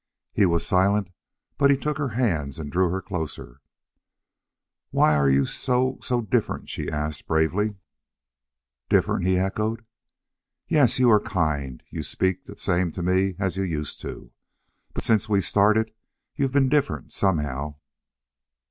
He 0.33 0.47
was 0.47 0.65
silent, 0.65 1.11
but 1.59 1.69
he 1.69 1.77
took 1.77 1.99
her 1.99 2.07
hands 2.07 2.57
and 2.57 2.71
drew 2.71 2.89
her 2.89 3.03
closer. 3.03 3.61
"Why 4.89 5.13
are 5.15 5.29
you 5.29 5.45
so 5.45 5.99
so 6.01 6.21
different?" 6.23 6.71
she 6.71 6.89
asked, 6.89 7.27
bravely. 7.27 7.75
"Different?" 8.89 9.25
he 9.25 9.37
echoed. 9.37 9.85
"Yes. 10.67 10.97
You 10.97 11.11
are 11.11 11.19
kind 11.19 11.83
you 11.91 12.01
speak 12.01 12.45
the 12.47 12.57
same 12.57 12.91
to 12.93 13.03
me 13.03 13.35
as 13.37 13.57
you 13.57 13.63
used 13.63 14.01
to. 14.01 14.31
But 14.95 15.03
since 15.03 15.29
we 15.29 15.39
started 15.39 15.93
you've 16.35 16.51
been 16.51 16.67
different, 16.67 17.13
somehow." 17.13 17.75